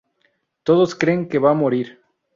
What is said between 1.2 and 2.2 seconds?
que va a morir.